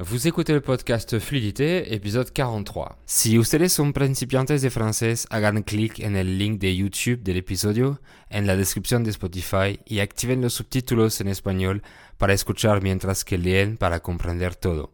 Vous 0.00 0.28
écoutez 0.28 0.52
le 0.52 0.60
podcast 0.60 1.18
Fluidité, 1.18 1.92
épisode 1.92 2.32
43. 2.32 2.98
Si 3.04 3.36
ustedes 3.36 3.72
son 3.72 3.90
principiantes 3.90 4.62
de 4.62 4.68
francés, 4.68 5.26
hagan 5.28 5.62
clic 5.62 5.98
en 5.98 6.14
el 6.14 6.38
link 6.38 6.60
de 6.60 6.76
YouTube 6.76 7.24
del 7.24 7.38
episodio 7.38 8.00
en 8.30 8.46
la 8.46 8.54
descripción 8.54 9.02
de 9.02 9.10
Spotify 9.10 9.80
y 9.84 9.98
activen 9.98 10.40
los 10.40 10.54
subtítulos 10.54 11.20
en 11.20 11.26
español 11.26 11.82
para 12.16 12.32
escuchar 12.32 12.80
mientras 12.80 13.24
que 13.24 13.38
leen 13.38 13.76
para 13.76 13.98
comprender 13.98 14.54
todo. 14.54 14.92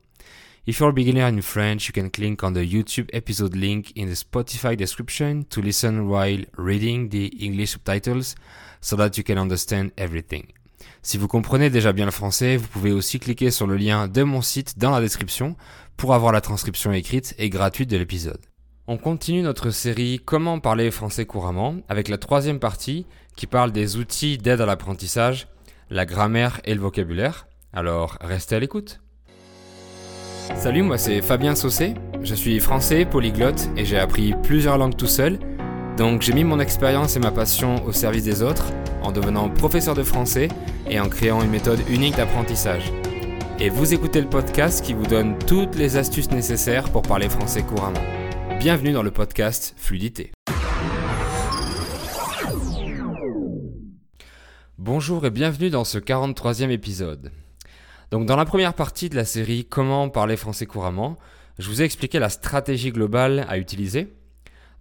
If 0.64 0.78
you're 0.78 0.88
a 0.88 0.94
beginner 0.94 1.28
in 1.28 1.42
French, 1.42 1.88
you 1.88 1.92
can 1.92 2.08
click 2.08 2.42
on 2.42 2.54
the 2.54 2.66
YouTube 2.66 3.10
episode 3.12 3.54
link 3.54 3.90
in 3.96 4.06
the 4.06 4.16
Spotify 4.16 4.74
description 4.74 5.44
to 5.50 5.60
listen 5.60 6.08
while 6.08 6.46
reading 6.56 7.10
the 7.10 7.26
English 7.44 7.72
subtitles 7.72 8.36
so 8.80 8.96
that 8.96 9.18
you 9.18 9.22
can 9.22 9.36
understand 9.36 9.92
everything. 9.98 10.63
Si 11.04 11.18
vous 11.18 11.28
comprenez 11.28 11.68
déjà 11.68 11.92
bien 11.92 12.06
le 12.06 12.10
français, 12.10 12.56
vous 12.56 12.66
pouvez 12.66 12.90
aussi 12.90 13.20
cliquer 13.20 13.50
sur 13.50 13.66
le 13.66 13.76
lien 13.76 14.08
de 14.08 14.22
mon 14.22 14.40
site 14.40 14.78
dans 14.78 14.90
la 14.90 15.02
description 15.02 15.54
pour 15.98 16.14
avoir 16.14 16.32
la 16.32 16.40
transcription 16.40 16.92
écrite 16.92 17.34
et 17.36 17.50
gratuite 17.50 17.90
de 17.90 17.98
l'épisode. 17.98 18.40
On 18.86 18.96
continue 18.96 19.42
notre 19.42 19.68
série 19.68 20.22
Comment 20.24 20.60
parler 20.60 20.90
français 20.90 21.26
couramment 21.26 21.76
avec 21.90 22.08
la 22.08 22.16
troisième 22.16 22.58
partie 22.58 23.04
qui 23.36 23.46
parle 23.46 23.70
des 23.70 23.98
outils 23.98 24.38
d'aide 24.38 24.62
à 24.62 24.66
l'apprentissage, 24.66 25.48
la 25.90 26.06
grammaire 26.06 26.62
et 26.64 26.74
le 26.74 26.80
vocabulaire. 26.80 27.48
Alors 27.74 28.16
restez 28.22 28.56
à 28.56 28.60
l'écoute. 28.60 29.00
Salut, 30.56 30.82
moi 30.82 30.96
c'est 30.96 31.20
Fabien 31.20 31.54
Saucé, 31.54 31.92
je 32.22 32.34
suis 32.34 32.58
français 32.60 33.04
polyglotte 33.04 33.68
et 33.76 33.84
j'ai 33.84 33.98
appris 33.98 34.32
plusieurs 34.42 34.78
langues 34.78 34.96
tout 34.96 35.06
seul, 35.06 35.38
donc 35.96 36.22
j'ai 36.22 36.32
mis 36.32 36.44
mon 36.44 36.58
expérience 36.58 37.16
et 37.16 37.20
ma 37.20 37.30
passion 37.30 37.84
au 37.84 37.92
service 37.92 38.24
des 38.24 38.42
autres 38.42 38.72
en 39.02 39.12
devenant 39.12 39.48
professeur 39.48 39.94
de 39.94 40.02
français 40.02 40.48
et 40.88 40.98
en 40.98 41.08
créant 41.08 41.42
une 41.42 41.50
méthode 41.50 41.80
unique 41.88 42.16
d'apprentissage. 42.16 42.92
Et 43.60 43.68
vous 43.68 43.94
écoutez 43.94 44.20
le 44.20 44.28
podcast 44.28 44.84
qui 44.84 44.92
vous 44.92 45.06
donne 45.06 45.38
toutes 45.38 45.76
les 45.76 45.96
astuces 45.96 46.30
nécessaires 46.30 46.90
pour 46.90 47.02
parler 47.02 47.28
français 47.28 47.62
couramment. 47.62 48.00
Bienvenue 48.58 48.92
dans 48.92 49.02
le 49.02 49.12
podcast 49.12 49.74
Fluidité. 49.76 50.32
Bonjour 54.78 55.24
et 55.24 55.30
bienvenue 55.30 55.70
dans 55.70 55.84
ce 55.84 55.98
43e 55.98 56.70
épisode. 56.70 57.30
Donc 58.10 58.26
dans 58.26 58.36
la 58.36 58.44
première 58.44 58.74
partie 58.74 59.08
de 59.08 59.16
la 59.16 59.24
série 59.24 59.64
Comment 59.64 60.08
parler 60.08 60.36
français 60.36 60.66
couramment, 60.66 61.16
je 61.58 61.68
vous 61.68 61.82
ai 61.82 61.84
expliqué 61.84 62.18
la 62.18 62.30
stratégie 62.30 62.90
globale 62.90 63.46
à 63.48 63.58
utiliser. 63.58 64.12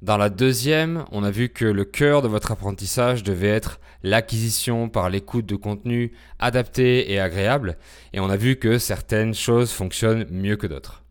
Dans 0.04 0.18
la 0.18 0.30
deuxième, 0.30 1.06
on 1.14 1.24
a 1.24 1.32
vu 1.32 1.48
que 1.48 1.64
le 1.64 1.86
cœur 1.86 2.22
de 2.22 2.28
votre 2.28 2.52
apprentissage 2.52 3.24
devait 3.24 3.48
être 3.48 3.80
l'acquisition 4.04 4.90
par 4.90 5.10
l'écoute 5.10 5.46
de 5.46 5.56
contenu 5.56 6.12
adapté 6.40 7.14
et 7.14 7.22
agréable, 7.22 7.78
et 8.12 8.20
on 8.20 8.30
a 8.30 8.36
vu 8.36 8.58
que 8.58 8.80
certaines 8.80 9.34
choses 9.34 9.72
fonctionnent 9.72 10.26
mieux 10.30 10.58
que 10.58 10.68
d'autres. 10.68 11.04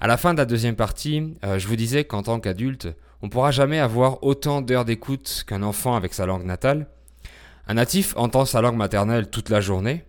À 0.00 0.08
la 0.08 0.16
fin 0.16 0.32
de 0.32 0.38
la 0.38 0.44
deuxième 0.44 0.74
partie, 0.74 1.36
euh, 1.44 1.60
je 1.60 1.68
vous 1.68 1.76
disais 1.76 2.02
qu'en 2.02 2.24
tant 2.24 2.40
qu'adulte, 2.40 2.88
on 3.22 3.26
ne 3.26 3.30
pourra 3.30 3.52
jamais 3.52 3.78
avoir 3.78 4.24
autant 4.24 4.60
d'heures 4.60 4.84
d'écoute 4.84 5.44
qu'un 5.46 5.62
enfant 5.62 5.94
avec 5.94 6.12
sa 6.12 6.26
langue 6.26 6.44
natale. 6.44 6.88
Un 7.68 7.74
natif 7.74 8.16
entend 8.16 8.44
sa 8.44 8.60
langue 8.60 8.76
maternelle 8.76 9.30
toute 9.30 9.50
la 9.50 9.60
journée. 9.60 10.02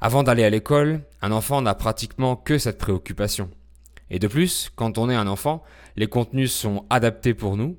Avant 0.00 0.24
d'aller 0.24 0.42
à 0.42 0.50
l'école, 0.50 1.02
un 1.22 1.30
enfant 1.30 1.62
n'a 1.62 1.76
pratiquement 1.76 2.34
que 2.34 2.58
cette 2.58 2.78
préoccupation. 2.78 3.50
Et 4.10 4.18
de 4.18 4.26
plus, 4.26 4.70
quand 4.74 4.98
on 4.98 5.08
est 5.08 5.14
un 5.14 5.26
enfant, 5.26 5.62
les 5.96 6.08
contenus 6.08 6.52
sont 6.52 6.84
adaptés 6.90 7.34
pour 7.34 7.56
nous, 7.56 7.76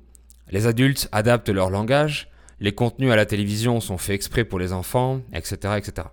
les 0.50 0.66
adultes 0.66 1.08
adaptent 1.12 1.50
leur 1.50 1.70
langage, 1.70 2.30
les 2.60 2.72
contenus 2.72 3.10
à 3.10 3.16
la 3.16 3.26
télévision 3.26 3.80
sont 3.80 3.98
faits 3.98 4.14
exprès 4.14 4.44
pour 4.44 4.58
les 4.58 4.72
enfants, 4.72 5.20
etc., 5.32 5.74
etc. 5.76 6.08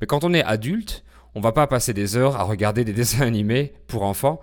Mais 0.00 0.06
quand 0.06 0.24
on 0.24 0.32
est 0.32 0.44
adulte, 0.44 1.04
on 1.34 1.40
va 1.40 1.52
pas 1.52 1.66
passer 1.66 1.92
des 1.92 2.16
heures 2.16 2.36
à 2.36 2.44
regarder 2.44 2.84
des 2.84 2.92
dessins 2.94 3.26
animés 3.26 3.74
pour 3.86 4.02
enfants 4.02 4.40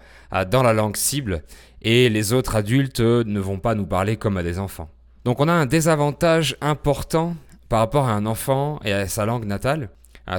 dans 0.50 0.64
la 0.64 0.74
langue 0.74 0.98
cible 0.98 1.44
et 1.82 2.10
les 2.10 2.34
autres 2.34 2.56
adultes 2.56 3.00
ne 3.00 3.40
vont 3.40 3.60
pas 3.60 3.76
nous 3.76 3.86
parler 3.86 4.18
comme 4.18 4.38
à 4.38 4.44
des 4.44 4.60
enfants. 4.60 4.90
Donc 5.24 5.40
on 5.40 5.48
a 5.48 5.54
un 5.54 5.66
désavantage 5.66 6.56
important 6.62 7.36
par 7.70 7.80
rapport 7.80 8.08
à 8.08 8.14
un 8.14 8.26
enfant 8.26 8.80
et 8.84 8.94
à 8.94 9.08
sa 9.08 9.26
langue 9.26 9.46
natale, 9.46 9.90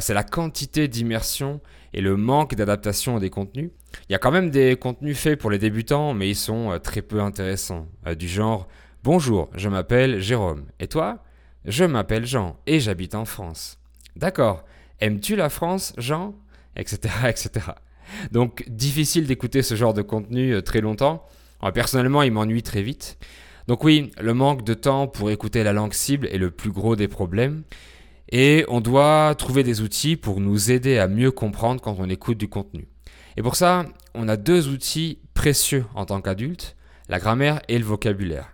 c'est 0.01 0.15
la 0.15 0.25
quantité 0.25 0.89
d'immersion 0.89 1.61
et 1.97 2.03
le 2.03 2.17
manque 2.17 2.55
d'adaptation 2.55 3.19
des 3.19 3.31
contenus. 3.31 3.71
Il 4.09 4.13
y 4.13 4.15
a 4.15 4.19
quand 4.19 4.31
même 4.31 4.51
des 4.51 4.77
contenus 4.77 5.19
faits 5.19 5.41
pour 5.41 5.51
les 5.51 5.59
débutants, 5.59 6.13
mais 6.13 6.29
ils 6.29 6.37
sont 6.37 6.71
euh, 6.71 6.79
très 6.79 7.01
peu 7.03 7.21
intéressants, 7.21 7.89
euh, 8.07 8.15
du 8.15 8.29
genre 8.29 8.69
Bonjour, 9.03 9.49
je 9.55 9.69
m'appelle 9.69 10.21
Jérôme. 10.21 10.67
Et 10.79 10.89
toi 10.89 11.25
Je 11.65 11.85
m'appelle 11.85 12.27
Jean 12.27 12.59
et 12.67 12.81
j'habite 12.81 13.15
en 13.15 13.25
France. 13.25 13.79
D'accord. 14.15 14.65
Aimes-tu 15.01 15.37
la 15.37 15.49
France, 15.49 15.95
Jean? 15.97 16.35
Etc. 16.77 16.99
etc. 17.27 17.51
Donc 18.31 18.65
difficile 18.69 19.27
d'écouter 19.27 19.63
ce 19.63 19.75
genre 19.75 19.95
de 19.95 20.03
contenu 20.03 20.55
euh, 20.55 20.61
très 20.61 20.83
longtemps. 20.83 21.27
personnellement, 21.73 22.23
il 22.23 22.33
m'ennuie 22.33 22.63
très 22.63 22.83
vite. 22.83 23.17
Donc 23.69 23.85
oui, 23.85 24.13
le 24.21 24.35
manque 24.35 24.65
de 24.65 24.75
temps 24.75 25.09
pour 25.09 25.31
écouter 25.31 25.65
la 25.65 25.73
langue 25.73 25.95
cible 25.95 26.27
est 26.27 26.39
le 26.39 26.51
plus 26.51 26.71
gros 26.71 26.95
des 26.95 27.09
problèmes. 27.09 27.63
Et 28.31 28.65
on 28.69 28.81
doit 28.81 29.35
trouver 29.37 29.63
des 29.63 29.81
outils 29.81 30.17
pour 30.17 30.41
nous 30.41 30.71
aider 30.71 30.99
à 30.99 31.09
mieux 31.09 31.31
comprendre 31.31 31.81
quand 31.81 31.97
on 31.99 32.09
écoute 32.09 32.39
du 32.39 32.49
contenu. 32.49 32.89
Et 33.37 33.43
pour 33.43 33.57
ça, 33.57 33.87
on 34.15 34.29
a 34.29 34.37
deux 34.37 34.69
outils 34.69 35.19
précieux 35.35 35.85
en 35.95 36.07
tant 36.07 36.21
qu'adulte, 36.21 36.77
la 37.09 37.19
grammaire 37.19 37.61
et 37.69 37.79
le 37.79 37.85
vocabulaire. 37.85 38.53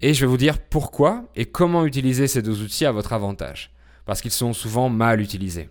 Et 0.00 0.14
je 0.14 0.20
vais 0.20 0.30
vous 0.30 0.38
dire 0.38 0.58
pourquoi 0.58 1.24
et 1.36 1.44
comment 1.44 1.84
utiliser 1.84 2.26
ces 2.26 2.40
deux 2.40 2.62
outils 2.62 2.86
à 2.86 2.92
votre 2.92 3.12
avantage. 3.12 3.72
Parce 4.06 4.22
qu'ils 4.22 4.30
sont 4.30 4.54
souvent 4.54 4.88
mal 4.88 5.20
utilisés. 5.20 5.68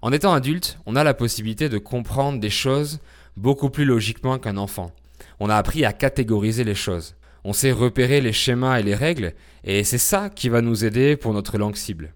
En 0.00 0.12
étant 0.12 0.32
adulte, 0.32 0.78
on 0.86 0.94
a 0.94 1.02
la 1.02 1.14
possibilité 1.14 1.68
de 1.68 1.78
comprendre 1.78 2.38
des 2.38 2.50
choses 2.50 3.00
beaucoup 3.36 3.70
plus 3.70 3.84
logiquement 3.84 4.38
qu'un 4.38 4.56
enfant. 4.56 4.92
On 5.40 5.50
a 5.50 5.56
appris 5.56 5.84
à 5.84 5.92
catégoriser 5.92 6.62
les 6.62 6.76
choses. 6.76 7.16
On 7.42 7.52
sait 7.52 7.72
repérer 7.72 8.20
les 8.20 8.32
schémas 8.32 8.78
et 8.78 8.82
les 8.82 8.94
règles, 8.94 9.34
et 9.64 9.82
c'est 9.82 9.98
ça 9.98 10.28
qui 10.28 10.48
va 10.48 10.60
nous 10.60 10.84
aider 10.84 11.16
pour 11.16 11.32
notre 11.32 11.58
langue 11.58 11.76
cible. 11.76 12.12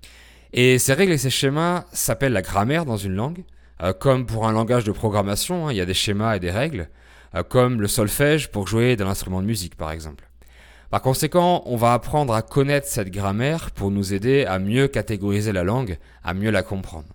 Et 0.53 0.79
ces 0.79 0.93
règles 0.93 1.13
et 1.13 1.19
ces 1.19 1.31
schémas 1.31 1.85
s'appellent 1.93 2.33
la 2.33 2.43
grammaire 2.43 2.85
dans 2.85 2.99
une 2.99 3.15
langue, 3.15 3.45
euh, 3.83 3.95
comme 3.95 4.27
pour 4.27 4.47
un 4.47 4.53
langage 4.53 4.85
de 4.85 4.93
programmation, 4.93 5.67
hein, 5.69 5.73
il 5.73 5.77
y 5.77 5.81
a 5.81 5.87
des 5.87 5.95
schémas 5.95 6.37
et 6.37 6.41
des 6.41 6.51
règles, 6.51 6.91
euh, 7.35 7.43
comme 7.43 7.81
le 7.81 7.89
solfège 7.89 8.51
pour 8.51 8.69
jouer 8.69 8.97
de 8.97 9.05
l'instrument 9.05 9.41
de 9.41 9.47
musique 9.47 9.77
par 9.77 9.91
exemple. 9.91 10.29
Par 10.91 11.01
conséquent, 11.01 11.62
on 11.65 11.77
va 11.77 11.95
apprendre 11.95 12.35
à 12.35 12.43
connaître 12.43 12.87
cette 12.87 13.11
grammaire 13.11 13.71
pour 13.71 13.91
nous 13.91 14.12
aider 14.12 14.45
à 14.45 14.59
mieux 14.59 14.89
catégoriser 14.89 15.53
la 15.53 15.65
langue, 15.65 15.97
à 16.23 16.35
mieux 16.35 16.51
la 16.51 16.62
comprendre. 16.62 17.09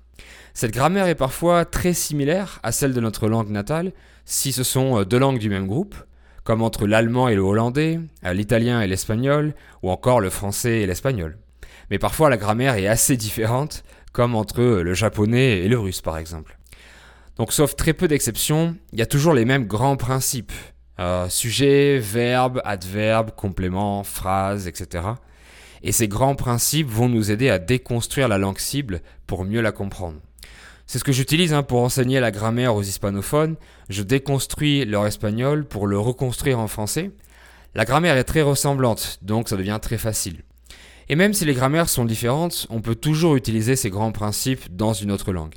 Cette 0.56 0.74
grammaire 0.74 1.06
est 1.06 1.14
parfois 1.14 1.64
très 1.64 1.94
similaire 1.94 2.60
à 2.64 2.72
celle 2.72 2.96
de 2.96 3.02
notre 3.02 3.28
langue 3.28 3.52
natale 3.52 3.92
si 4.26 4.52
ce 4.52 4.64
sont 4.64 5.00
euh, 5.00 5.06
deux 5.06 5.20
langues 5.20 5.38
du 5.38 5.52
même 5.52 5.68
groupe, 5.68 5.96
comme 6.44 6.64
entre 6.64 6.88
l'allemand 6.88 7.28
et 7.28 7.36
le 7.36 7.42
hollandais, 7.42 8.00
l'italien 8.24 8.82
et 8.82 8.88
l'espagnol, 8.88 9.54
ou 9.84 9.92
encore 9.92 10.22
le 10.22 10.30
français 10.30 10.80
et 10.80 10.88
l'espagnol. 10.88 11.38
Mais 11.90 12.00
parfois 12.00 12.30
la 12.30 12.38
grammaire 12.38 12.76
est 12.76 12.88
assez 12.88 13.18
différente, 13.18 13.84
comme 14.12 14.36
entre 14.36 14.62
le 14.62 14.94
japonais 14.94 15.60
et 15.60 15.68
le 15.68 15.80
russe 15.80 16.02
par 16.02 16.18
exemple. 16.18 16.58
Donc 17.38 17.54
sauf 17.54 17.76
très 17.76 17.94
peu 17.94 18.08
d'exceptions, 18.08 18.76
il 18.94 19.00
y 19.00 19.04
a 19.04 19.06
toujours 19.06 19.34
les 19.34 19.46
mêmes 19.46 19.68
grands 19.68 19.96
principes, 19.96 20.54
euh, 21.00 21.30
sujet, 21.30 22.00
verbe, 22.00 22.62
adverbe, 22.66 23.32
complément, 23.36 24.04
phrase, 24.04 24.68
etc. 24.68 25.04
Et 25.84 25.92
ces 25.92 26.08
grands 26.08 26.36
principes 26.36 26.88
vont 26.88 27.10
nous 27.10 27.30
aider 27.30 27.50
à 27.50 27.60
déconstruire 27.60 28.28
la 28.28 28.40
langue 28.40 28.58
cible 28.58 29.02
pour 29.28 29.46
mieux 29.46 29.62
la 29.62 29.72
comprendre. 29.72 30.18
C'est 30.88 31.00
ce 31.00 31.04
que 31.04 31.12
j'utilise 31.12 31.54
hein, 31.54 31.64
pour 31.64 31.82
enseigner 31.82 32.20
la 32.20 32.32
grammaire 32.32 32.74
aux 32.74 32.82
hispanophones. 32.82 33.58
Je 33.90 34.04
déconstruis 34.04 34.86
leur 34.86 35.06
espagnol 35.06 35.66
pour 35.66 35.86
le 35.86 36.00
reconstruire 36.00 36.60
en 36.60 36.68
français. 36.68 37.12
La 37.76 37.86
grammaire 37.86 38.18
est 38.18 38.24
très 38.24 38.42
ressemblante, 38.42 39.20
donc 39.22 39.50
ça 39.50 39.58
devient 39.58 39.80
très 39.82 39.98
facile. 39.98 40.44
Et 41.10 41.16
même 41.16 41.34
si 41.34 41.46
les 41.46 41.54
grammaires 41.54 41.90
sont 41.90 42.06
différentes, 42.06 42.68
on 42.70 42.82
peut 42.82 42.96
toujours 42.96 43.36
utiliser 43.36 43.76
ces 43.76 43.90
grands 43.90 44.12
principes 44.12 44.76
dans 44.76 44.94
une 44.94 45.12
autre 45.12 45.32
langue. 45.32 45.56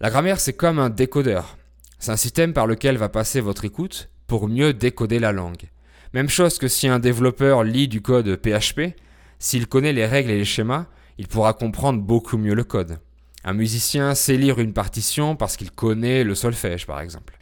La 0.00 0.10
grammaire, 0.10 0.38
c'est 0.38 0.52
comme 0.52 0.78
un 0.78 0.90
décodeur. 0.90 1.58
C'est 1.98 2.12
un 2.12 2.16
système 2.16 2.52
par 2.52 2.68
lequel 2.68 2.96
va 2.96 3.08
passer 3.08 3.40
votre 3.40 3.64
écoute 3.64 4.08
pour 4.28 4.46
mieux 4.48 4.72
décoder 4.72 5.18
la 5.18 5.32
langue. 5.32 5.68
Même 6.12 6.28
chose 6.28 6.58
que 6.58 6.68
si 6.68 6.86
un 6.86 7.00
développeur 7.00 7.64
lit 7.64 7.88
du 7.88 8.00
code 8.00 8.36
PHP, 8.36 8.94
s'il 9.40 9.66
connaît 9.66 9.92
les 9.92 10.06
règles 10.06 10.30
et 10.30 10.38
les 10.38 10.44
schémas, 10.44 10.86
il 11.18 11.26
pourra 11.26 11.52
comprendre 11.52 12.00
beaucoup 12.00 12.38
mieux 12.38 12.54
le 12.54 12.64
code. 12.64 13.00
Un 13.44 13.52
musicien 13.52 14.14
sait 14.14 14.36
lire 14.36 14.60
une 14.60 14.72
partition 14.72 15.34
parce 15.34 15.56
qu'il 15.56 15.72
connaît 15.72 16.22
le 16.22 16.34
solfège, 16.34 16.86
par 16.86 17.00
exemple. 17.00 17.36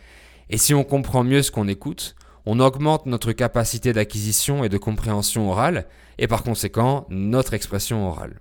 Et 0.49 0.59
si 0.59 0.73
on 0.73 0.85
comprend 0.85 1.25
mieux 1.25 1.43
ce 1.43 1.51
qu'on 1.51 1.69
écoute, 1.69 2.16
on 2.47 2.61
augmente 2.61 3.07
notre 3.07 3.33
capacité 3.33 3.93
d'acquisition 3.93 4.65
et 4.65 4.69
de 4.69 4.79
compréhension 4.79 5.51
orale, 5.51 5.87
et 6.19 6.29
par 6.29 6.43
conséquent 6.43 7.07
notre 7.11 7.55
expression 7.55 8.09
orale. 8.09 8.41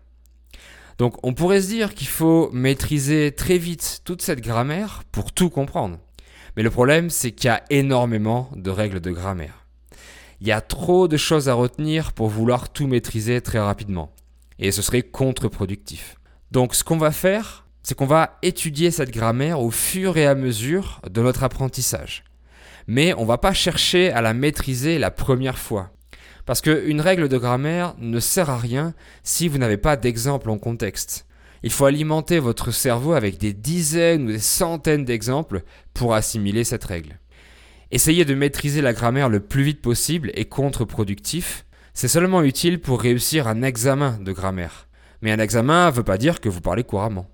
Donc 0.98 1.16
on 1.24 1.34
pourrait 1.34 1.62
se 1.62 1.68
dire 1.68 1.94
qu'il 1.94 2.07
faut 2.07 2.50
maîtriser 2.54 3.34
très 3.34 3.57
vite 3.57 4.02
toute 4.06 4.22
cette 4.22 4.42
grammaire 4.42 5.04
pour 5.12 5.31
tout 5.34 5.50
comprendre. 5.50 6.00
Mais 6.56 6.63
le 6.63 6.69
problème, 6.69 7.10
c'est 7.10 7.31
qu'il 7.31 7.50
y 7.50 7.52
a 7.52 7.63
énormément 7.69 8.50
de 8.56 8.69
règles 8.69 9.02
de 9.02 9.12
grammaire. 9.12 9.66
Il 10.40 10.48
y 10.48 10.54
a 10.54 10.62
trop 10.62 11.08
de 11.08 11.18
choses 11.18 11.50
à 11.50 11.54
retenir 11.54 12.13
pour 12.13 12.30
vouloir 12.30 12.69
tout 12.69 12.88
maîtriser 12.88 13.42
très 13.42 13.60
rapidement. 13.60 14.13
Et 14.60 14.72
ce 14.72 14.81
serait 14.81 15.01
contre-productif. 15.01 16.16
Donc 16.51 16.75
ce 16.75 16.84
qu'on 16.84 16.98
va 16.98 17.12
faire, 17.12 17.66
c'est 17.84 17.96
qu'on 17.96 18.06
va 18.06 18.38
étudier 18.42 18.92
cette 18.92 19.12
grammaire 19.12 19.60
au 19.60 19.72
fur 19.72 20.18
et 20.18 20.25
à 20.25 20.36
mesure 20.36 21.01
de 21.10 21.22
notre 21.22 21.44
apprentissage. 21.44 22.24
Mais 22.88 23.14
on 23.16 23.26
va 23.26 23.38
pas 23.38 23.54
chercher 23.54 24.12
à 24.12 24.22
la 24.22 24.34
maîtriser 24.34 25.00
la 25.00 25.12
première 25.12 25.58
fois. 25.58 25.92
Parce 26.46 26.62
qu'une 26.62 27.02
règle 27.02 27.28
de 27.28 27.38
grammaire 27.38 27.96
ne 27.98 28.20
sert 28.20 28.50
à 28.50 28.58
rien 28.58 28.94
si 29.24 29.48
vous 29.48 29.58
n'avez 29.58 29.78
pas 29.78 29.98
d'exemple 29.98 30.50
en 30.50 30.58
contexte. 30.58 31.26
Il 31.64 31.72
faut 31.72 31.86
alimenter 31.86 32.38
votre 32.38 32.70
cerveau 32.70 33.14
avec 33.14 33.40
des 33.40 33.54
dizaines 33.54 34.26
ou 34.26 34.32
des 34.32 34.40
centaines 34.40 35.06
d'exemples 35.06 35.64
pour 35.96 36.14
assimiler 36.14 36.64
cette 36.64 36.84
règle. 36.84 37.18
Essayer 37.90 38.26
de 38.26 38.36
maîtriser 38.36 38.82
la 38.82 38.94
grammaire 38.94 39.30
le 39.30 39.40
plus 39.40 39.64
vite 39.64 39.82
possible 39.82 40.32
est 40.36 40.46
contre-productif. 40.46 41.66
C'est 41.94 42.08
seulement 42.08 42.44
utile 42.44 42.80
pour 42.80 43.02
réussir 43.02 43.48
un 43.48 43.64
examen 43.64 44.20
de 44.22 44.32
grammaire. 44.32 44.88
Mais 45.22 45.32
un 45.32 45.40
examen 45.40 45.88
ne 45.88 45.96
veut 45.96 46.04
pas 46.04 46.20
dire 46.20 46.42
que 46.42 46.50
vous 46.50 46.62
parlez 46.62 46.84
couramment. 46.84 47.28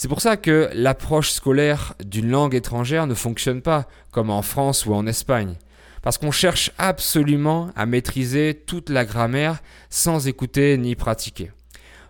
C'est 0.00 0.08
pour 0.08 0.22
ça 0.22 0.38
que 0.38 0.70
l'approche 0.72 1.30
scolaire 1.30 1.92
d'une 2.02 2.30
langue 2.30 2.54
étrangère 2.54 3.06
ne 3.06 3.12
fonctionne 3.12 3.60
pas 3.60 3.86
comme 4.12 4.30
en 4.30 4.40
France 4.40 4.86
ou 4.86 4.94
en 4.94 5.06
Espagne. 5.06 5.56
Parce 6.00 6.16
qu'on 6.16 6.30
cherche 6.30 6.70
absolument 6.78 7.70
à 7.76 7.84
maîtriser 7.84 8.62
toute 8.66 8.88
la 8.88 9.04
grammaire 9.04 9.60
sans 9.90 10.26
écouter 10.26 10.78
ni 10.78 10.94
pratiquer. 10.94 11.52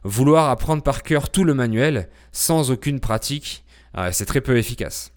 Vouloir 0.05 0.51
apprendre 0.51 0.85
par 0.85 1.03
cœur 1.03 1.31
tout 1.31 1.43
le 1.43 1.53
manuel 1.53 2.09
sans 2.31 2.71
aucune 2.71 3.01
pratique, 3.01 3.65
euh, 3.99 4.11
c'est 4.13 4.25
très 4.25 4.41
peu 4.41 4.57
efficace. 4.57 5.11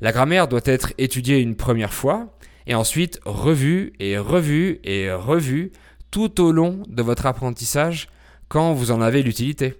La 0.00 0.10
grammaire 0.10 0.48
doit 0.48 0.62
être 0.64 0.94
étudiée 0.96 1.40
une 1.40 1.56
première 1.56 1.92
fois 1.92 2.34
et 2.66 2.74
ensuite 2.74 3.20
revue 3.26 3.92
et 4.00 4.16
revue 4.16 4.80
et 4.82 5.12
revue 5.12 5.72
tout 6.10 6.40
au 6.40 6.52
long 6.52 6.84
de 6.88 7.02
votre 7.02 7.26
apprentissage 7.26 8.08
quand 8.48 8.72
vous 8.72 8.92
en 8.92 9.02
avez 9.02 9.22
l'utilité. 9.22 9.74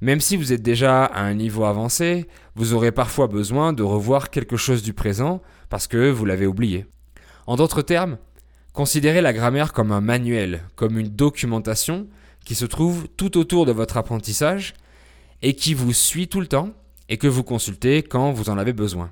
Même 0.00 0.20
si 0.20 0.36
vous 0.36 0.52
êtes 0.52 0.62
déjà 0.62 1.04
à 1.04 1.22
un 1.22 1.34
niveau 1.34 1.64
avancé, 1.64 2.26
vous 2.54 2.72
aurez 2.72 2.90
parfois 2.90 3.26
besoin 3.26 3.72
de 3.72 3.82
revoir 3.82 4.30
quelque 4.30 4.56
chose 4.56 4.82
du 4.82 4.94
présent 4.94 5.42
parce 5.68 5.86
que 5.86 6.10
vous 6.10 6.24
l'avez 6.24 6.46
oublié. 6.46 6.86
En 7.46 7.56
d'autres 7.56 7.82
termes, 7.82 8.16
considérez 8.72 9.20
la 9.20 9.34
grammaire 9.34 9.72
comme 9.72 9.92
un 9.92 10.00
manuel, 10.00 10.62
comme 10.74 10.98
une 10.98 11.08
documentation 11.08 12.08
qui 12.44 12.54
se 12.54 12.64
trouve 12.64 13.08
tout 13.16 13.36
autour 13.36 13.66
de 13.66 13.72
votre 13.72 13.98
apprentissage 13.98 14.72
et 15.42 15.54
qui 15.54 15.74
vous 15.74 15.92
suit 15.92 16.28
tout 16.28 16.40
le 16.40 16.46
temps 16.46 16.70
et 17.10 17.18
que 17.18 17.26
vous 17.26 17.42
consultez 17.42 18.02
quand 18.02 18.32
vous 18.32 18.48
en 18.48 18.56
avez 18.56 18.72
besoin. 18.72 19.10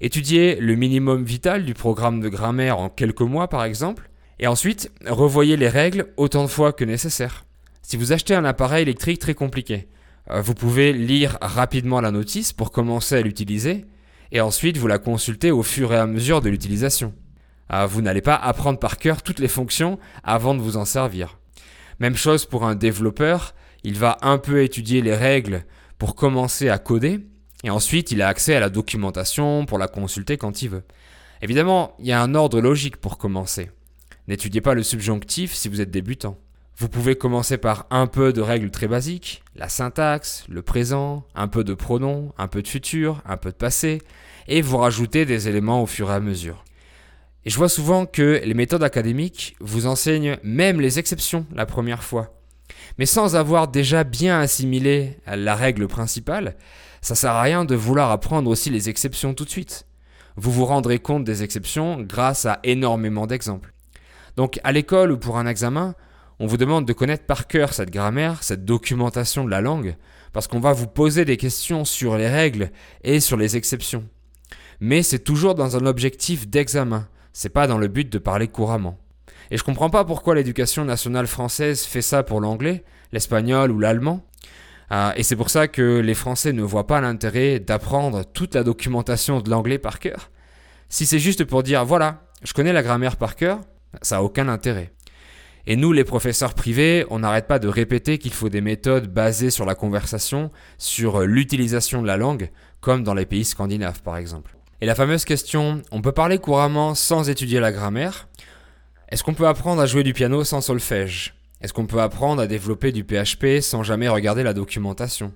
Étudiez 0.00 0.56
le 0.56 0.76
minimum 0.76 1.24
vital 1.24 1.66
du 1.66 1.74
programme 1.74 2.20
de 2.20 2.30
grammaire 2.30 2.78
en 2.78 2.88
quelques 2.88 3.20
mois 3.20 3.48
par 3.48 3.64
exemple, 3.64 4.08
et 4.38 4.46
ensuite 4.46 4.90
revoyez 5.06 5.58
les 5.58 5.68
règles 5.68 6.06
autant 6.16 6.42
de 6.42 6.48
fois 6.48 6.72
que 6.72 6.86
nécessaire. 6.86 7.44
Si 7.90 7.96
vous 7.96 8.12
achetez 8.12 8.36
un 8.36 8.44
appareil 8.44 8.82
électrique 8.82 9.18
très 9.18 9.34
compliqué, 9.34 9.88
euh, 10.30 10.40
vous 10.40 10.54
pouvez 10.54 10.92
lire 10.92 11.36
rapidement 11.42 12.00
la 12.00 12.12
notice 12.12 12.52
pour 12.52 12.70
commencer 12.70 13.16
à 13.16 13.20
l'utiliser, 13.20 13.84
et 14.30 14.40
ensuite 14.40 14.76
vous 14.76 14.86
la 14.86 14.98
consultez 14.98 15.50
au 15.50 15.64
fur 15.64 15.92
et 15.92 15.96
à 15.96 16.06
mesure 16.06 16.40
de 16.40 16.48
l'utilisation. 16.48 17.12
Euh, 17.72 17.86
vous 17.86 18.00
n'allez 18.00 18.20
pas 18.20 18.36
apprendre 18.36 18.78
par 18.78 18.96
cœur 18.96 19.24
toutes 19.24 19.40
les 19.40 19.48
fonctions 19.48 19.98
avant 20.22 20.54
de 20.54 20.60
vous 20.60 20.76
en 20.76 20.84
servir. 20.84 21.40
Même 21.98 22.14
chose 22.14 22.46
pour 22.46 22.64
un 22.64 22.76
développeur, 22.76 23.56
il 23.82 23.98
va 23.98 24.18
un 24.22 24.38
peu 24.38 24.62
étudier 24.62 25.02
les 25.02 25.16
règles 25.16 25.64
pour 25.98 26.14
commencer 26.14 26.68
à 26.68 26.78
coder, 26.78 27.26
et 27.64 27.70
ensuite, 27.70 28.12
il 28.12 28.22
a 28.22 28.28
accès 28.28 28.54
à 28.54 28.60
la 28.60 28.70
documentation 28.70 29.66
pour 29.66 29.78
la 29.78 29.88
consulter 29.88 30.36
quand 30.36 30.62
il 30.62 30.68
veut. 30.68 30.84
Évidemment, 31.42 31.96
il 31.98 32.06
y 32.06 32.12
a 32.12 32.22
un 32.22 32.36
ordre 32.36 32.60
logique 32.60 32.98
pour 32.98 33.18
commencer. 33.18 33.72
N'étudiez 34.28 34.60
pas 34.60 34.74
le 34.74 34.84
subjonctif 34.84 35.52
si 35.54 35.68
vous 35.68 35.80
êtes 35.80 35.90
débutant. 35.90 36.38
Vous 36.80 36.88
pouvez 36.88 37.14
commencer 37.14 37.58
par 37.58 37.86
un 37.90 38.06
peu 38.06 38.32
de 38.32 38.40
règles 38.40 38.70
très 38.70 38.88
basiques, 38.88 39.42
la 39.54 39.68
syntaxe, 39.68 40.46
le 40.48 40.62
présent, 40.62 41.24
un 41.34 41.46
peu 41.46 41.62
de 41.62 41.74
pronom, 41.74 42.32
un 42.38 42.48
peu 42.48 42.62
de 42.62 42.68
futur, 42.68 43.20
un 43.26 43.36
peu 43.36 43.50
de 43.50 43.56
passé, 43.56 44.00
et 44.48 44.62
vous 44.62 44.78
rajoutez 44.78 45.26
des 45.26 45.46
éléments 45.46 45.82
au 45.82 45.86
fur 45.86 46.10
et 46.10 46.14
à 46.14 46.20
mesure. 46.20 46.64
Et 47.44 47.50
je 47.50 47.56
vois 47.58 47.68
souvent 47.68 48.06
que 48.06 48.40
les 48.42 48.54
méthodes 48.54 48.82
académiques 48.82 49.56
vous 49.60 49.84
enseignent 49.84 50.38
même 50.42 50.80
les 50.80 50.98
exceptions 50.98 51.44
la 51.54 51.66
première 51.66 52.02
fois. 52.02 52.32
Mais 52.96 53.04
sans 53.04 53.36
avoir 53.36 53.68
déjà 53.68 54.02
bien 54.02 54.40
assimilé 54.40 55.18
la 55.26 55.56
règle 55.56 55.86
principale, 55.86 56.56
ça 57.02 57.14
sert 57.14 57.32
à 57.32 57.42
rien 57.42 57.66
de 57.66 57.74
vouloir 57.74 58.10
apprendre 58.10 58.48
aussi 58.48 58.70
les 58.70 58.88
exceptions 58.88 59.34
tout 59.34 59.44
de 59.44 59.50
suite. 59.50 59.84
Vous 60.36 60.50
vous 60.50 60.64
rendrez 60.64 60.98
compte 60.98 61.24
des 61.24 61.42
exceptions 61.42 62.00
grâce 62.00 62.46
à 62.46 62.58
énormément 62.64 63.26
d'exemples. 63.26 63.74
Donc 64.38 64.58
à 64.64 64.72
l'école 64.72 65.12
ou 65.12 65.18
pour 65.18 65.36
un 65.36 65.46
examen, 65.46 65.94
on 66.40 66.46
vous 66.46 66.56
demande 66.56 66.86
de 66.86 66.94
connaître 66.94 67.26
par 67.26 67.46
cœur 67.46 67.74
cette 67.74 67.90
grammaire, 67.90 68.42
cette 68.42 68.64
documentation 68.64 69.44
de 69.44 69.50
la 69.50 69.60
langue, 69.60 69.96
parce 70.32 70.48
qu'on 70.48 70.58
va 70.58 70.72
vous 70.72 70.86
poser 70.86 71.26
des 71.26 71.36
questions 71.36 71.84
sur 71.84 72.16
les 72.16 72.28
règles 72.28 72.70
et 73.04 73.20
sur 73.20 73.36
les 73.36 73.58
exceptions. 73.58 74.08
Mais 74.80 75.02
c'est 75.02 75.18
toujours 75.18 75.54
dans 75.54 75.76
un 75.76 75.84
objectif 75.84 76.48
d'examen, 76.48 77.06
c'est 77.34 77.50
pas 77.50 77.66
dans 77.66 77.76
le 77.76 77.88
but 77.88 78.10
de 78.10 78.18
parler 78.18 78.48
couramment. 78.48 78.98
Et 79.50 79.58
je 79.58 79.64
comprends 79.64 79.90
pas 79.90 80.06
pourquoi 80.06 80.34
l'éducation 80.34 80.86
nationale 80.86 81.26
française 81.26 81.82
fait 81.82 82.00
ça 82.00 82.22
pour 82.22 82.40
l'anglais, 82.40 82.84
l'espagnol 83.12 83.70
ou 83.70 83.78
l'allemand, 83.78 84.24
euh, 84.92 85.12
et 85.16 85.22
c'est 85.22 85.36
pour 85.36 85.50
ça 85.50 85.68
que 85.68 86.00
les 86.00 86.14
Français 86.14 86.54
ne 86.54 86.62
voient 86.62 86.86
pas 86.86 87.02
l'intérêt 87.02 87.60
d'apprendre 87.60 88.24
toute 88.24 88.54
la 88.54 88.64
documentation 88.64 89.40
de 89.40 89.50
l'anglais 89.50 89.78
par 89.78 89.98
cœur. 89.98 90.30
Si 90.88 91.04
c'est 91.04 91.18
juste 91.18 91.44
pour 91.44 91.62
dire 91.62 91.84
voilà, 91.84 92.22
je 92.42 92.54
connais 92.54 92.72
la 92.72 92.82
grammaire 92.82 93.16
par 93.16 93.36
cœur, 93.36 93.60
ça 94.00 94.16
n'a 94.16 94.22
aucun 94.22 94.48
intérêt. 94.48 94.92
Et 95.66 95.76
nous, 95.76 95.92
les 95.92 96.04
professeurs 96.04 96.54
privés, 96.54 97.04
on 97.10 97.18
n'arrête 97.18 97.46
pas 97.46 97.58
de 97.58 97.68
répéter 97.68 98.18
qu'il 98.18 98.32
faut 98.32 98.48
des 98.48 98.60
méthodes 98.60 99.12
basées 99.12 99.50
sur 99.50 99.66
la 99.66 99.74
conversation, 99.74 100.50
sur 100.78 101.20
l'utilisation 101.20 102.02
de 102.02 102.06
la 102.06 102.16
langue, 102.16 102.50
comme 102.80 103.04
dans 103.04 103.14
les 103.14 103.26
pays 103.26 103.44
scandinaves 103.44 104.02
par 104.02 104.16
exemple. 104.16 104.56
Et 104.80 104.86
la 104.86 104.94
fameuse 104.94 105.26
question, 105.26 105.82
on 105.90 106.00
peut 106.00 106.12
parler 106.12 106.38
couramment 106.38 106.94
sans 106.94 107.28
étudier 107.28 107.60
la 107.60 107.72
grammaire? 107.72 108.28
Est-ce 109.10 109.22
qu'on 109.22 109.34
peut 109.34 109.46
apprendre 109.46 109.82
à 109.82 109.86
jouer 109.86 110.02
du 110.02 110.14
piano 110.14 110.42
sans 110.44 110.62
solfège? 110.62 111.34
Est-ce 111.60 111.74
qu'on 111.74 111.86
peut 111.86 112.00
apprendre 112.00 112.40
à 112.40 112.46
développer 112.46 112.90
du 112.90 113.04
PHP 113.04 113.60
sans 113.60 113.82
jamais 113.82 114.08
regarder 114.08 114.42
la 114.42 114.54
documentation? 114.54 115.34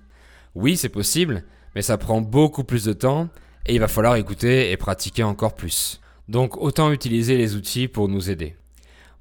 Oui, 0.54 0.78
c'est 0.78 0.88
possible, 0.88 1.44
mais 1.74 1.82
ça 1.82 1.98
prend 1.98 2.22
beaucoup 2.22 2.64
plus 2.64 2.84
de 2.84 2.94
temps 2.94 3.28
et 3.66 3.74
il 3.74 3.80
va 3.80 3.88
falloir 3.88 4.16
écouter 4.16 4.70
et 4.70 4.76
pratiquer 4.78 5.24
encore 5.24 5.54
plus. 5.54 6.00
Donc 6.28 6.56
autant 6.56 6.92
utiliser 6.92 7.36
les 7.36 7.56
outils 7.56 7.88
pour 7.88 8.08
nous 8.08 8.30
aider. 8.30 8.56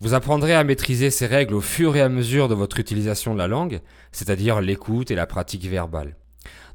Vous 0.04 0.14
apprendrez 0.14 0.54
à 0.54 0.66
maîtriser 0.66 1.10
ces 1.12 1.28
règles 1.28 1.54
au 1.54 1.62
fur 1.62 1.96
et 1.96 2.02
à 2.02 2.10
mesure 2.10 2.50
de 2.50 2.54
votre 2.54 2.78
utilisation 2.78 3.34
de 3.34 3.38
la 3.38 3.48
langue, 3.48 3.80
c'est-à-dire 4.12 4.60
l'écoute 4.60 5.12
et 5.12 5.16
la 5.16 5.26
pratique 5.26 5.64
verbale. 5.64 6.18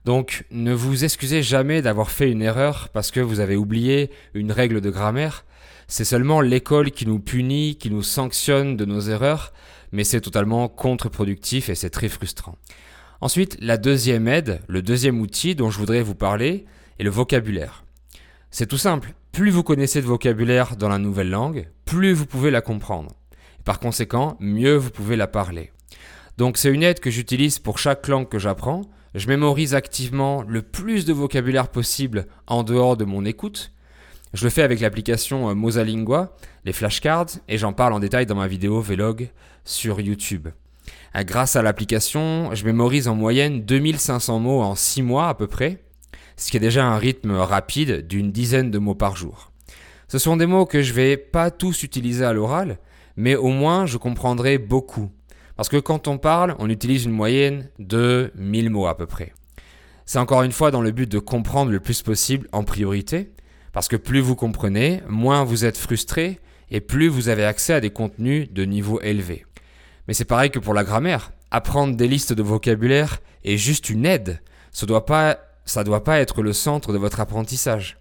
Donc 0.07 0.47
ne 0.51 0.73
vous 0.73 1.05
excusez 1.05 1.43
jamais 1.43 1.83
d'avoir 1.83 2.11
fait 2.11 2.31
une 2.31 2.41
erreur 2.41 2.89
parce 2.95 3.11
que 3.11 3.21
vous 3.21 3.41
avez 3.41 3.55
oublié 3.55 4.11
une 4.33 4.51
règle 4.51 4.81
de 4.81 4.89
grammaire. 4.89 5.45
C'est 5.89 6.07
seulement 6.07 6.41
l'école 6.41 6.91
qui 6.91 7.07
nous 7.07 7.19
punit, 7.19 7.76
qui 7.76 7.91
nous 7.91 8.02
sanctionne 8.02 8.79
de 8.79 8.87
nos 8.87 9.00
erreurs, 9.00 9.52
mais 9.93 10.05
c'est 10.05 10.23
totalement 10.23 10.67
contre-productif 10.71 11.69
et 11.69 11.75
c'est 11.75 11.91
très 11.91 12.09
frustrant. 12.09 12.57
Ensuite, 13.21 13.59
la 13.61 13.76
deuxième 13.76 14.26
aide, 14.26 14.62
le 14.69 14.81
deuxième 14.81 15.21
outil 15.21 15.55
dont 15.55 15.69
je 15.69 15.76
voudrais 15.76 16.00
vous 16.00 16.14
parler, 16.14 16.64
est 16.99 17.05
le 17.05 17.11
vocabulaire. 17.11 17.85
C'est 18.50 18.69
tout 18.69 18.79
simple, 18.79 19.12
plus 19.33 19.50
vous 19.50 19.62
connaissez 19.62 20.00
de 20.00 20.07
vocabulaire 20.07 20.76
dans 20.76 20.88
la 20.88 20.97
nouvelle 20.97 21.29
langue, 21.29 21.69
plus 21.85 22.14
vous 22.14 22.25
pouvez 22.25 22.50
la 22.50 22.62
comprendre. 22.62 23.18
Par 23.69 23.81
conséquent, 23.81 24.39
mieux 24.41 24.77
vous 24.77 24.89
pouvez 24.89 25.15
la 25.15 25.27
parler. 25.27 25.73
Donc 26.39 26.57
c'est 26.57 26.73
une 26.73 26.83
aide 26.83 27.01
que 27.01 27.11
j'utilise 27.11 27.59
pour 27.59 27.79
chaque 27.79 28.09
langue 28.09 28.27
que 28.27 28.39
j'apprends. 28.39 28.81
Je 29.15 29.29
mémorise 29.29 29.75
activement 29.75 30.41
le 30.41 30.63
plus 30.63 31.05
de 31.05 31.13
vocabulaire 31.13 31.69
possible 31.69 32.29
en 32.47 32.63
dehors 32.63 32.97
de 32.97 33.05
mon 33.05 33.27
écoute, 33.27 33.73
je 34.33 34.45
le 34.45 34.49
fais 34.49 34.63
avec 34.63 34.81
l'application 34.81 35.51
euh, 35.51 35.55
Mosalingua, 35.55 36.35
les 36.65 36.73
flashcards, 36.73 37.41
et 37.47 37.59
j'en 37.59 37.75
parle 37.75 37.93
en 37.93 38.01
détail 38.01 38.25
dans 38.25 38.37
ma 38.37 38.47
vidéo 38.47 38.81
Vlog 38.81 39.29
sur 39.67 40.01
YouTube. 40.01 40.49
Euh, 41.15 41.23
grâce 41.25 41.55
à 41.55 41.61
l'application, 41.61 42.55
je 42.55 42.65
mémorise 42.65 43.07
en 43.07 43.17
moyenne 43.17 43.67
2500 43.67 44.39
mots 44.39 44.63
en 44.63 44.77
6 44.77 45.03
mois 45.03 45.29
à 45.29 45.35
peu 45.35 45.47
près, 45.47 45.85
ce 46.39 46.51
qui 46.51 46.57
est 46.57 46.61
déjà 46.61 46.87
un 46.87 46.97
rythme 46.97 47.33
rapide 47.33 48.07
d'une 48.07 48.33
dizaine 48.33 48.71
de 48.71 48.79
mots 48.79 48.95
par 48.95 49.15
jour. 49.15 49.53
Ce 50.09 50.19
sont 50.19 50.39
des 50.39 50.47
mots 50.47 50.65
que 50.65 50.81
je 50.81 50.95
vais 50.95 51.19
pas 51.19 51.51
tous 51.51 51.83
utiliser 51.83 52.25
à 52.25 52.33
l'oral, 52.33 52.79
mais 53.19 53.35
au 53.35 53.49
moins 53.49 53.85
je 53.85 53.99
comprendrai 53.99 54.59
beaucoup. 54.59 55.11
Parce 55.57 55.69
que 55.69 55.77
quand 55.77 56.07
on 56.07 56.19
parle, 56.19 56.55
on 56.61 56.71
utilise 56.71 57.05
une 57.05 57.11
moyenne 57.11 57.69
de 57.81 58.31
1000 58.37 58.71
mots 58.71 58.87
à 58.87 58.97
peu 58.97 59.07
près. 59.07 59.35
C'est 60.07 60.21
encore 60.21 60.45
une 60.45 60.53
fois 60.53 60.71
dans 60.71 60.81
le 60.81 60.93
but 60.93 61.11
de 61.11 61.19
comprendre 61.19 61.73
le 61.73 61.81
plus 61.81 62.01
possible 62.01 62.49
en 62.53 62.63
priorité, 62.63 63.33
parce 63.73 63.89
que 63.89 63.97
plus 63.97 64.21
vous 64.21 64.37
comprenez, 64.37 65.03
moins 65.09 65.43
vous 65.43 65.65
êtes 65.65 65.77
frustré 65.77 66.39
et 66.71 66.81
plus 66.81 67.09
vous 67.09 67.29
avez 67.29 67.45
accès 67.45 67.75
à 67.75 67.81
des 67.81 67.91
contenus 67.91 68.53
de 68.53 68.65
niveau 68.65 69.01
élevé. 69.01 69.45
Mais 70.07 70.15
c'est 70.15 70.25
pareil 70.25 70.51
que 70.51 70.61
pour 70.61 70.73
la 70.73 70.85
grammaire. 70.85 71.33
Apprendre 71.51 71.97
des 71.97 72.07
listes 72.07 72.33
de 72.33 72.43
vocabulaire 72.43 73.19
est 73.45 73.57
juste 73.57 73.91
une 73.91 74.07
aide. 74.07 74.41
Ça 74.71 74.87
doit 74.87 75.07
pas, 75.07 75.41
ça 75.65 75.83
doit 75.83 76.05
pas 76.05 76.21
être 76.21 76.41
le 76.41 76.53
centre 76.53 76.93
de 76.93 76.99
votre 76.99 77.19
apprentissage. 77.19 77.99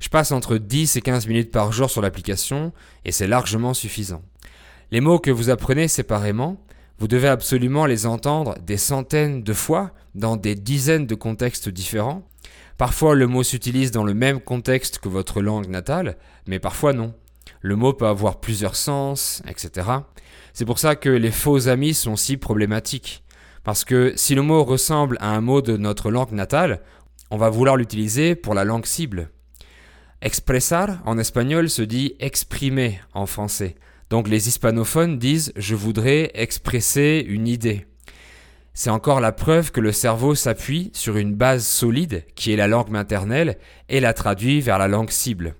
Je 0.00 0.08
passe 0.08 0.32
entre 0.32 0.56
10 0.56 0.96
et 0.96 1.02
15 1.02 1.28
minutes 1.28 1.52
par 1.52 1.72
jour 1.72 1.88
sur 1.88 2.02
l'application 2.02 2.72
et 3.04 3.12
c'est 3.12 3.28
largement 3.28 3.74
suffisant. 3.74 4.22
Les 4.92 5.00
mots 5.00 5.20
que 5.20 5.30
vous 5.30 5.50
apprenez 5.50 5.86
séparément, 5.86 6.56
Vous 6.98 7.08
devez 7.08 7.28
absolument 7.28 7.86
les 7.86 8.04
entendre 8.04 8.56
des 8.58 8.76
centaines 8.76 9.42
de 9.42 9.54
fois 9.54 9.92
dans 10.14 10.36
des 10.36 10.54
dizaines 10.54 11.06
de 11.06 11.14
contextes 11.14 11.70
différents. 11.70 12.28
Parfois 12.76 13.14
le 13.14 13.26
mot 13.26 13.42
s'utilise 13.42 13.90
dans 13.90 14.04
le 14.04 14.12
même 14.12 14.38
contexte 14.38 14.98
que 14.98 15.08
votre 15.08 15.40
langue 15.40 15.68
natale, 15.68 16.18
mais 16.46 16.58
parfois 16.58 16.92
non. 16.92 17.14
Le 17.62 17.74
mot 17.74 17.94
peut 17.94 18.06
avoir 18.06 18.38
plusieurs 18.40 18.76
sens, 18.76 19.42
etc. 19.48 19.88
C'est 20.52 20.66
pour 20.66 20.78
ça 20.78 20.94
que 20.94 21.08
les 21.08 21.30
faux 21.30 21.68
amis 21.68 21.94
sont 21.94 22.16
si 22.16 22.36
problématiques. 22.36 23.24
Parce 23.64 23.86
que 23.86 24.12
si 24.16 24.34
le 24.34 24.42
mot 24.42 24.62
ressemble 24.62 25.16
à 25.20 25.30
un 25.30 25.40
mot 25.40 25.62
de 25.62 25.78
notre 25.78 26.10
langue 26.10 26.32
natale, 26.32 26.82
on 27.30 27.38
va 27.38 27.48
vouloir 27.48 27.76
l'utiliser 27.76 28.34
pour 28.34 28.52
la 28.52 28.64
langue 28.64 28.84
cible. 28.84 29.30
Expresar 30.20 31.00
en 31.06 31.16
espagnol 31.16 31.70
se 31.70 31.80
dit 31.80 32.14
exprimer 32.18 33.00
en 33.14 33.24
français. 33.24 33.76
Donc 34.10 34.28
les 34.28 34.48
hispanophones 34.48 35.18
disent 35.18 35.52
je 35.56 35.74
voudrais 35.74 36.30
expresser 36.34 37.24
une 37.26 37.46
idée. 37.46 37.86
C'est 38.74 38.90
encore 38.90 39.20
la 39.20 39.32
preuve 39.32 39.72
que 39.72 39.80
le 39.80 39.92
cerveau 39.92 40.34
s'appuie 40.34 40.90
sur 40.94 41.16
une 41.16 41.34
base 41.34 41.66
solide 41.66 42.24
qui 42.34 42.52
est 42.52 42.56
la 42.56 42.68
langue 42.68 42.90
maternelle 42.90 43.58
et 43.88 44.00
la 44.00 44.12
traduit 44.12 44.60
vers 44.60 44.78
la 44.78 44.88
langue 44.88 45.10
cible. 45.10 45.54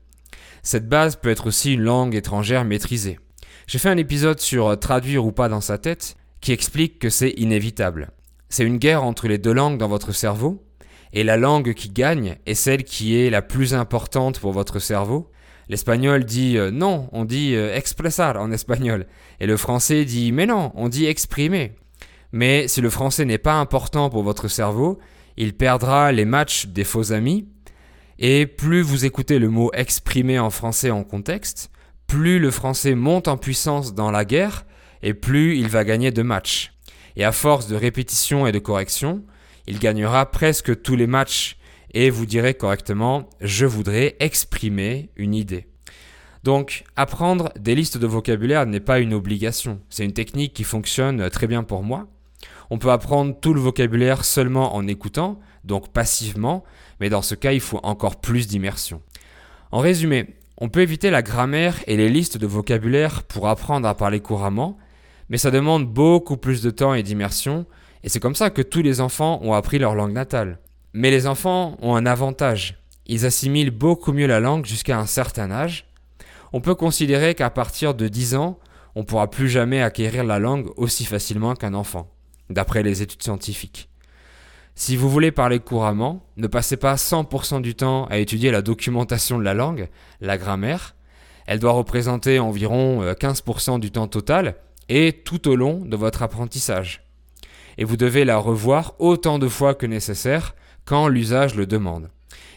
Cette 0.62 0.88
base 0.88 1.16
peut 1.16 1.30
être 1.30 1.46
aussi 1.46 1.74
une 1.74 1.82
langue 1.82 2.14
étrangère 2.14 2.64
maîtrisée. 2.64 3.18
J'ai 3.66 3.78
fait 3.78 3.88
un 3.88 3.96
épisode 3.96 4.40
sur 4.40 4.78
traduire 4.78 5.24
ou 5.24 5.32
pas 5.32 5.48
dans 5.48 5.60
sa 5.60 5.78
tête 5.78 6.16
qui 6.40 6.52
explique 6.52 6.98
que 6.98 7.10
c'est 7.10 7.30
inévitable. 7.30 8.10
C'est 8.48 8.64
une 8.64 8.78
guerre 8.78 9.04
entre 9.04 9.28
les 9.28 9.38
deux 9.38 9.52
langues 9.52 9.78
dans 9.78 9.88
votre 9.88 10.12
cerveau 10.12 10.64
et 11.12 11.24
la 11.24 11.36
langue 11.36 11.74
qui 11.74 11.90
gagne 11.90 12.36
est 12.46 12.54
celle 12.54 12.84
qui 12.84 13.16
est 13.16 13.30
la 13.30 13.42
plus 13.42 13.74
importante 13.74 14.40
pour 14.40 14.52
votre 14.52 14.78
cerveau. 14.78 15.30
L'espagnol 15.70 16.24
dit 16.24 16.58
euh, 16.58 16.72
non, 16.72 17.08
on 17.12 17.24
dit 17.24 17.54
euh, 17.54 17.72
expresar 17.72 18.36
en 18.36 18.50
espagnol. 18.50 19.06
Et 19.38 19.46
le 19.46 19.56
français 19.56 20.04
dit 20.04 20.32
mais 20.32 20.44
non, 20.44 20.72
on 20.74 20.88
dit 20.88 21.06
exprimer. 21.06 21.74
Mais 22.32 22.66
si 22.66 22.80
le 22.80 22.90
français 22.90 23.24
n'est 23.24 23.38
pas 23.38 23.54
important 23.54 24.10
pour 24.10 24.24
votre 24.24 24.48
cerveau, 24.48 24.98
il 25.36 25.54
perdra 25.54 26.10
les 26.10 26.24
matchs 26.24 26.66
des 26.66 26.82
faux 26.82 27.12
amis. 27.12 27.46
Et 28.18 28.46
plus 28.46 28.82
vous 28.82 29.04
écoutez 29.04 29.38
le 29.38 29.48
mot 29.48 29.70
exprimer 29.72 30.40
en 30.40 30.50
français 30.50 30.90
en 30.90 31.04
contexte, 31.04 31.70
plus 32.08 32.40
le 32.40 32.50
français 32.50 32.96
monte 32.96 33.28
en 33.28 33.36
puissance 33.36 33.94
dans 33.94 34.10
la 34.10 34.24
guerre 34.24 34.66
et 35.04 35.14
plus 35.14 35.56
il 35.56 35.68
va 35.68 35.84
gagner 35.84 36.10
de 36.10 36.22
matchs. 36.22 36.72
Et 37.14 37.22
à 37.22 37.30
force 37.30 37.68
de 37.68 37.76
répétition 37.76 38.44
et 38.44 38.52
de 38.52 38.58
correction, 38.58 39.22
il 39.68 39.78
gagnera 39.78 40.28
presque 40.32 40.82
tous 40.82 40.96
les 40.96 41.06
matchs 41.06 41.59
et 41.92 42.10
vous 42.10 42.26
direz 42.26 42.54
correctement 42.54 43.28
je 43.40 43.66
voudrais 43.66 44.16
exprimer 44.20 45.10
une 45.16 45.34
idée. 45.34 45.66
Donc 46.42 46.84
apprendre 46.96 47.52
des 47.58 47.74
listes 47.74 47.98
de 47.98 48.06
vocabulaire 48.06 48.66
n'est 48.66 48.80
pas 48.80 49.00
une 49.00 49.14
obligation, 49.14 49.80
c'est 49.90 50.04
une 50.04 50.12
technique 50.12 50.54
qui 50.54 50.64
fonctionne 50.64 51.28
très 51.30 51.46
bien 51.46 51.62
pour 51.62 51.82
moi. 51.82 52.08
On 52.70 52.78
peut 52.78 52.90
apprendre 52.90 53.38
tout 53.38 53.52
le 53.52 53.60
vocabulaire 53.60 54.24
seulement 54.24 54.74
en 54.74 54.86
écoutant, 54.86 55.40
donc 55.64 55.92
passivement, 55.92 56.64
mais 57.00 57.10
dans 57.10 57.22
ce 57.22 57.34
cas 57.34 57.52
il 57.52 57.60
faut 57.60 57.80
encore 57.82 58.20
plus 58.20 58.46
d'immersion. 58.46 59.02
En 59.72 59.80
résumé, 59.80 60.36
on 60.56 60.68
peut 60.68 60.80
éviter 60.80 61.10
la 61.10 61.22
grammaire 61.22 61.76
et 61.86 61.96
les 61.96 62.08
listes 62.08 62.38
de 62.38 62.46
vocabulaire 62.46 63.22
pour 63.24 63.48
apprendre 63.48 63.88
à 63.88 63.94
parler 63.94 64.20
couramment, 64.20 64.78
mais 65.28 65.38
ça 65.38 65.50
demande 65.50 65.86
beaucoup 65.86 66.36
plus 66.36 66.62
de 66.62 66.70
temps 66.70 66.94
et 66.94 67.02
d'immersion, 67.02 67.66
et 68.02 68.08
c'est 68.08 68.20
comme 68.20 68.34
ça 68.34 68.50
que 68.50 68.62
tous 68.62 68.82
les 68.82 69.00
enfants 69.00 69.40
ont 69.42 69.52
appris 69.52 69.78
leur 69.78 69.94
langue 69.94 70.12
natale. 70.12 70.58
Mais 70.92 71.10
les 71.10 71.26
enfants 71.26 71.76
ont 71.82 71.94
un 71.94 72.06
avantage. 72.06 72.82
Ils 73.06 73.26
assimilent 73.26 73.70
beaucoup 73.70 74.12
mieux 74.12 74.26
la 74.26 74.40
langue 74.40 74.66
jusqu'à 74.66 74.98
un 74.98 75.06
certain 75.06 75.50
âge. 75.50 75.86
On 76.52 76.60
peut 76.60 76.74
considérer 76.74 77.34
qu'à 77.34 77.50
partir 77.50 77.94
de 77.94 78.08
10 78.08 78.34
ans, 78.34 78.58
on 78.94 79.00
ne 79.00 79.04
pourra 79.04 79.30
plus 79.30 79.48
jamais 79.48 79.82
acquérir 79.82 80.24
la 80.24 80.38
langue 80.38 80.68
aussi 80.76 81.04
facilement 81.04 81.54
qu'un 81.54 81.74
enfant, 81.74 82.10
d'après 82.48 82.82
les 82.82 83.02
études 83.02 83.22
scientifiques. 83.22 83.88
Si 84.74 84.96
vous 84.96 85.10
voulez 85.10 85.30
parler 85.30 85.60
couramment, 85.60 86.26
ne 86.36 86.46
passez 86.46 86.76
pas 86.76 86.94
100% 86.94 87.60
du 87.60 87.74
temps 87.74 88.06
à 88.06 88.18
étudier 88.18 88.50
la 88.50 88.62
documentation 88.62 89.38
de 89.38 89.44
la 89.44 89.54
langue, 89.54 89.88
la 90.20 90.38
grammaire. 90.38 90.96
Elle 91.46 91.58
doit 91.58 91.72
représenter 91.72 92.38
environ 92.38 93.02
15% 93.02 93.74
euh, 93.74 93.78
du 93.78 93.90
temps 93.90 94.08
total 94.08 94.56
et 94.88 95.12
tout 95.12 95.48
au 95.48 95.54
long 95.54 95.84
de 95.84 95.96
votre 95.96 96.22
apprentissage 96.22 97.10
et 97.80 97.84
vous 97.84 97.96
devez 97.96 98.24
la 98.24 98.36
revoir 98.36 98.94
autant 98.98 99.38
de 99.38 99.48
fois 99.48 99.74
que 99.74 99.86
nécessaire 99.86 100.54
l'usage 101.08 101.54
le 101.54 101.66
demande. 101.66 102.08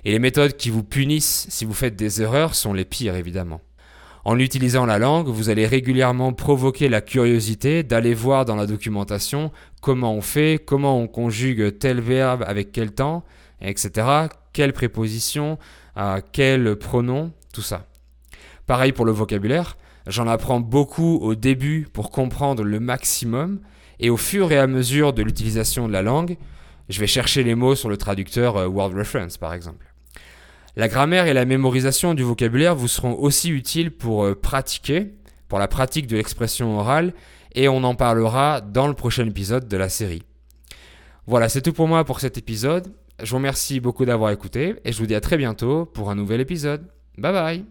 Et 0.06 0.12
les 0.12 0.20
méthodes 0.20 0.58
qui 0.58 0.70
vous 0.70 0.84
punissent 0.84 1.46
si 1.50 1.66
vous 1.66 1.74
faites 1.74 1.96
des 1.96 2.22
erreurs 2.22 2.56
sont 2.56 2.74
les 2.74 2.86
pires 2.86 3.16
évidemment. 3.16 3.62
En 4.26 4.40
utilisant 4.40 4.86
la 4.86 5.00
langue, 5.00 5.28
vous 5.28 5.50
allez 5.50 5.68
régulièrement 5.68 6.32
provoquer 6.32 6.88
la 6.88 7.02
curiosité 7.02 7.84
d'aller 7.84 8.14
voir 8.14 8.46
dans 8.46 8.56
la 8.56 8.66
documentation 8.66 9.52
comment 9.82 10.14
on 10.14 10.22
fait, 10.22 10.62
comment 10.66 10.98
on 10.98 11.08
conjugue 11.08 11.78
tel 11.78 12.00
verbe 12.00 12.44
avec 12.48 12.72
quel 12.72 12.94
temps, 12.94 13.26
etc. 13.62 14.08
Quelle 14.54 14.72
préposition, 14.72 15.58
à 15.96 16.20
quel 16.22 16.78
pronom, 16.78 17.32
tout 17.54 17.62
ça. 17.62 17.88
Pareil 18.66 18.94
pour 18.94 19.06
le 19.06 19.12
vocabulaire, 19.12 19.78
j'en 20.08 20.28
apprends 20.28 20.62
beaucoup 20.62 21.18
au 21.22 21.36
début 21.36 21.88
pour 21.92 22.10
comprendre 22.10 22.64
le 22.64 22.80
maximum, 22.80 23.60
et 24.00 24.10
au 24.10 24.18
fur 24.18 24.52
et 24.54 24.58
à 24.58 24.68
mesure 24.68 25.12
de 25.12 25.22
l'utilisation 25.22 25.88
de 25.88 25.94
la 25.94 26.02
langue, 26.02 26.38
je 26.90 27.00
vais 27.00 27.08
chercher 27.08 27.44
les 27.44 27.56
mots 27.56 27.76
sur 27.76 27.90
le 27.90 27.98
traducteur 27.98 28.58
euh, 28.58 28.68
Word 28.68 28.94
Reference 28.94 29.38
par 29.38 29.54
exemple. 29.54 29.94
La 30.76 30.88
grammaire 30.88 31.28
et 31.28 31.34
la 31.34 31.46
mémorisation 31.46 32.14
du 32.14 32.24
vocabulaire 32.24 32.76
vous 32.76 32.88
seront 32.88 33.14
aussi 33.14 33.50
utiles 33.50 33.92
pour 33.92 34.26
euh, 34.26 34.36
pratiquer, 34.36 35.14
pour 35.48 35.60
la 35.60 35.68
pratique 35.68 36.08
de 36.08 36.18
l'expression 36.18 36.80
orale, 36.80 37.14
et 37.54 37.70
on 37.70 37.84
en 37.84 37.94
parlera 37.94 38.62
dans 38.62 38.88
le 38.88 38.96
prochain 38.96 39.28
épisode 39.28 39.68
de 39.68 39.78
la 39.78 39.90
série. 39.90 40.24
Voilà, 41.28 41.48
c'est 41.48 41.62
tout 41.62 41.74
pour 41.74 41.88
moi 41.88 42.04
pour 42.04 42.20
cet 42.20 42.38
épisode. 42.38 42.92
Je 43.22 43.30
vous 43.30 43.38
remercie 43.38 43.80
beaucoup 43.80 44.06
d'avoir 44.06 44.32
écouté 44.32 44.76
et 44.84 44.92
je 44.92 44.98
vous 44.98 45.06
dis 45.06 45.16
à 45.16 45.22
très 45.22 45.38
bientôt 45.38 45.86
pour 45.86 46.10
un 46.10 46.16
nouvel 46.16 46.42
épisode. 46.42 46.88
Bye 47.18 47.34
bye 47.34 47.66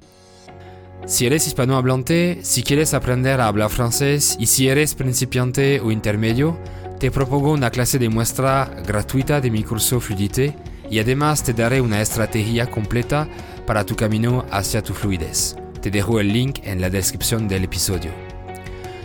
Si 1.07 1.27
eres 1.27 1.35
hispanohablante, 1.35 2.43
si 2.43 2.63
quieres 2.63 2.95
aprender 2.95 3.37
a 3.41 3.49
hablar 3.49 3.71
francés 3.71 4.37
y 4.39 4.47
si 4.47 4.69
eres 4.69 4.95
principiante 4.95 5.81
o 5.83 5.91
intermedio, 5.91 6.57
te 7.03 7.11
propongo 7.11 7.51
una 7.51 7.71
clase 7.71 7.99
de 7.99 8.09
muestra 8.09 8.71
gratuita 8.87 9.41
de 9.41 9.51
mi 9.51 9.65
curso 9.65 9.99
Fluidité 9.99 10.55
y 10.89 11.01
además 11.01 11.43
te 11.43 11.53
daré 11.53 11.81
una 11.81 12.01
estrategia 12.01 12.71
completa 12.71 13.27
para 13.67 13.85
tu 13.85 13.97
camino 13.97 14.45
hacia 14.53 14.85
tu 14.85 14.95
fluidez. 14.95 15.57
Te 15.81 15.91
dejo 15.91 16.21
el 16.21 16.33
link 16.33 16.61
en 16.63 16.81
la 16.81 16.91
descripción 16.91 17.49
del 17.49 17.65
episodio. 17.65 18.13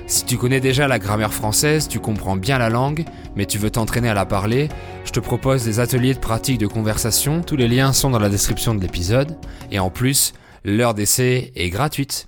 Si 0.05 0.25
tu 0.25 0.37
connais 0.37 0.61
déjà 0.61 0.87
la 0.87 0.99
grammaire 0.99 1.33
française, 1.33 1.87
tu 1.87 1.99
comprends 1.99 2.35
bien 2.39 2.59
la 2.59 2.69
langue, 2.69 3.03
mais 3.35 3.47
tu 3.47 3.57
veux 3.57 3.71
t'entraîner 3.71 4.09
à 4.09 4.13
la 4.13 4.27
parler, 4.27 4.69
je 5.03 5.11
te 5.11 5.19
propose 5.19 5.65
des 5.65 5.79
ateliers 5.79 6.13
de 6.13 6.19
pratique 6.19 6.59
de 6.59 6.67
conversation. 6.67 7.41
Tous 7.41 7.55
les 7.55 7.67
liens 7.67 7.93
sont 7.93 8.11
dans 8.11 8.19
la 8.19 8.29
description 8.29 8.75
de 8.75 8.79
l'épisode. 8.79 9.35
Et 9.71 9.79
en 9.79 9.89
plus, 9.89 10.33
L'heure 10.69 10.93
d'essai 10.93 11.53
est 11.55 11.69
gratuite. 11.69 12.25